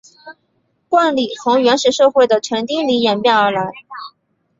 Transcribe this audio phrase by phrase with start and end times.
[0.89, 3.71] 冠礼从原始社会的成丁礼演变而来。